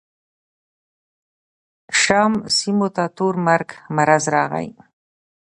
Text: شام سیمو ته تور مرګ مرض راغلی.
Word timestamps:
شام 2.01 2.33
سیمو 2.55 2.87
ته 2.95 3.03
تور 3.15 3.33
مرګ 3.47 3.67
مرض 3.95 4.23
راغلی. 4.35 4.69